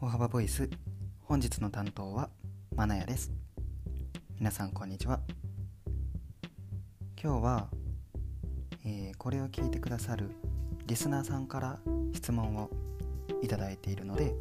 [0.00, 0.70] 歩幅ボイス。
[1.24, 2.30] 本日の担当は
[2.74, 3.30] マナヤです。
[4.38, 5.20] 皆さんこんにちは。
[7.22, 7.68] 今日は、
[8.86, 10.30] えー、これを聞いてくださる
[10.86, 11.78] リスナーさんから
[12.14, 12.70] 質問を
[13.42, 14.34] いただいているので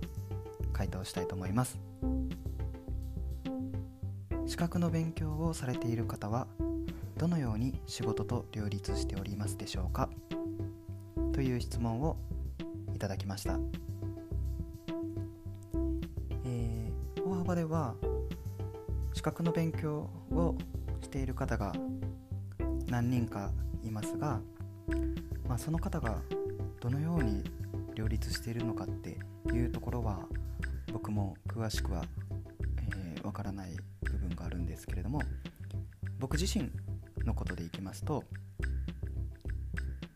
[0.71, 1.77] 回答したいと思います。
[4.47, 6.47] 資格の勉強をされている方は
[7.17, 10.09] どのように仕事と両立しておりますでしょうか？
[11.33, 12.15] という質問を
[12.95, 13.59] いただきました。
[17.49, 17.95] えー、大幅では
[19.13, 20.55] 資格の勉強を
[21.01, 21.73] している方が
[22.87, 23.51] 何人か
[23.83, 24.39] いますが、
[25.47, 26.21] まあ、その方が
[26.79, 27.43] どのように
[27.95, 29.17] 両立しているのかって
[29.51, 30.19] いうところは
[30.93, 32.05] 僕も詳しくはわ、
[32.95, 35.21] えー、からない部分があるんですけれども
[36.19, 36.69] 僕自身
[37.25, 38.23] のことでいきますと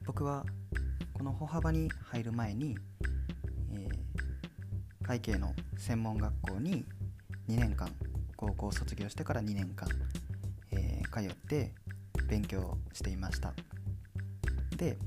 [0.05, 0.45] 僕は
[1.13, 2.77] この歩幅に入る前に、
[3.71, 6.85] えー、会計の専門学校に
[7.49, 7.89] 2年間
[8.35, 9.87] 高校卒業してから2年間、
[10.71, 11.73] えー、通って
[12.27, 13.53] 勉強していました。
[14.77, 14.97] で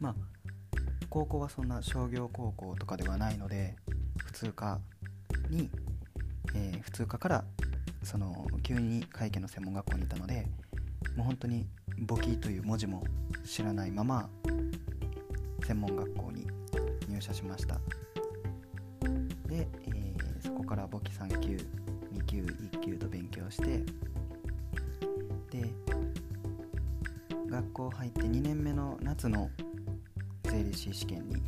[0.00, 0.14] まあ
[1.08, 3.76] 高校はそんな商業高校とかではないので
[4.16, 4.80] 普通科
[5.48, 5.70] に、
[6.54, 7.44] えー、普通科から
[8.02, 10.46] その急に会計の専門学校にいたので
[11.16, 11.66] もう本当に
[11.98, 13.04] 簿記という文字も
[13.44, 14.28] 知らないまま
[15.64, 16.46] 専門学校に
[17.08, 17.76] 入社しました。
[19.46, 20.13] で、えー、
[20.44, 21.56] そこから簿記3級
[22.12, 23.82] 2級1級と勉強して
[25.50, 25.70] で
[27.48, 29.50] 学校入って2年目の夏の
[30.44, 31.42] 税理士試験に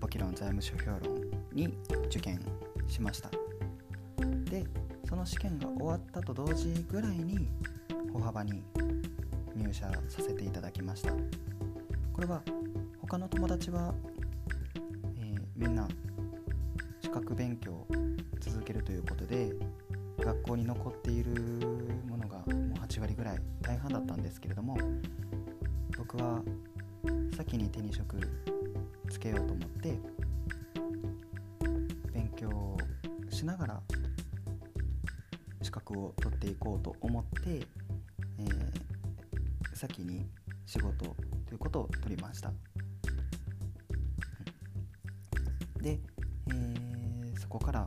[0.00, 1.00] 簿記論財務諸評論
[1.52, 1.72] に
[2.06, 2.40] 受験
[2.88, 3.30] しました。
[4.50, 4.66] で
[5.08, 7.48] その試験が終わったと同時ぐらいに
[8.12, 8.62] 歩幅に
[9.54, 11.12] 入社させていただきました。
[12.12, 12.42] これは
[13.00, 13.94] 他の友達は、
[15.18, 15.88] えー、みんな
[17.12, 17.86] 格勉強を
[18.40, 19.52] 続けるということで
[20.18, 21.30] 学校に残っている
[22.08, 24.78] ものがもう8割ぐらい大半だったんですけれども
[25.96, 26.42] 僕は
[27.36, 28.16] 先に手に職
[29.10, 29.98] つけようと思って
[32.14, 32.78] 勉強
[33.28, 33.80] しながら
[35.60, 37.66] 資格を取っていこうと思って、
[38.38, 40.26] えー、先に
[40.64, 41.14] 仕事
[41.46, 42.52] ということを取りました。
[47.52, 47.86] こから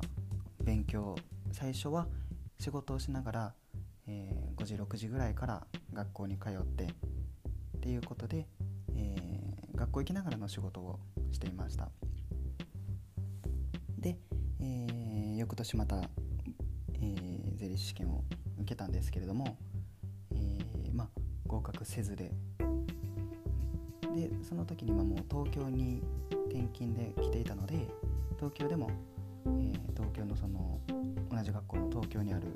[0.63, 1.15] 勉強
[1.51, 2.05] 最初は
[2.59, 3.53] 仕事をしながら、
[4.07, 6.87] えー、5時6時ぐらいから学校に通ってっ
[7.81, 8.45] ていうことで、
[8.95, 10.99] えー、学校行きながらの仕事を
[11.31, 11.89] していました。
[13.97, 14.19] で、
[14.59, 15.95] えー、翌年また、
[16.93, 18.23] えー、税理士試験を
[18.59, 19.57] 受けたんですけれども、
[20.35, 21.09] えー、まあ
[21.47, 22.31] 合格せずで。
[24.15, 26.03] でその時にはもう東京に
[26.49, 27.87] 転勤で来ていたので
[28.37, 28.89] 東京でも、
[29.45, 30.79] えー、東京のその
[31.29, 32.47] 同じ学校の東京にある、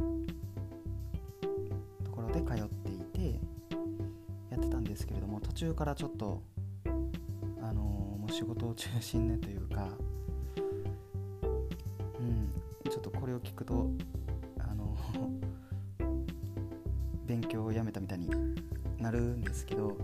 [0.00, 0.26] うん、
[2.04, 2.98] ところで通ってい
[3.32, 3.40] て
[4.50, 6.42] やってたんですけれども途中からちょっと
[7.62, 9.88] あのー、もう仕事を中心ねというか
[12.18, 12.52] うん
[12.90, 13.90] ちょっとこれを聞くと
[14.58, 14.96] あの
[17.26, 18.30] 勉強をやめたみたいに
[18.98, 19.96] なるんですけど、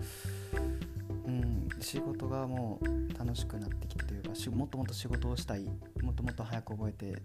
[1.81, 5.65] 仕事がもう楽しくなってきてというかもっともっと仕事をしたい
[6.03, 7.23] もっともっと早く覚えて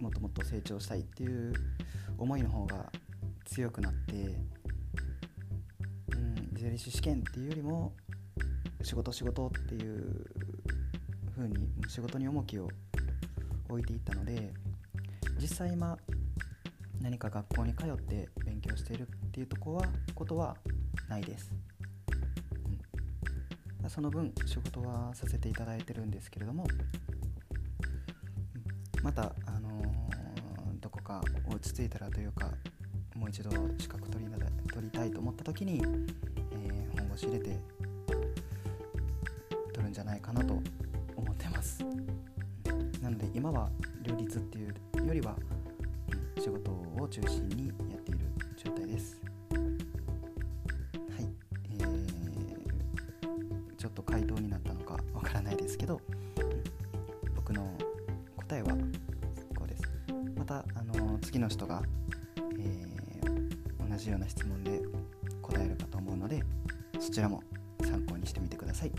[0.00, 1.52] もっともっと成長したいっていう
[2.18, 2.90] 思いの方が
[3.44, 4.14] 強くなって、
[6.12, 7.92] うん、税理士試験っていうよりも
[8.82, 10.26] 仕事仕事っていう
[11.36, 12.68] 風に仕事に重きを
[13.68, 14.52] 置いていったので
[15.40, 15.96] 実際今
[17.00, 19.84] 何か学校に通って勉強しているっていうとこは
[20.14, 20.56] ことは
[21.08, 21.52] ないです、
[23.88, 26.66] その分仕事はさせていただいてるんですけれども、
[29.02, 32.50] また、あのー、どこか落ち着いたらというか
[33.14, 34.30] もう一度資格取り
[34.72, 35.82] 取りたいと思った時に、
[36.52, 37.58] えー、本腰入れて
[39.72, 40.54] 取るんじゃないかなと
[41.16, 41.84] 思ってます。
[43.02, 43.68] なので今は
[44.02, 45.36] 両立っていうよりは
[46.38, 48.00] 仕事を中心にやっ
[55.86, 57.76] からないですけど僕の
[58.36, 58.70] 答えは
[59.56, 59.82] こうです
[60.36, 61.82] またあの次の人が、
[62.58, 64.80] えー、同じような質問で
[65.40, 66.42] 答えるかと思うので
[67.00, 67.42] そちらも
[67.82, 68.92] 参考にしてみてください。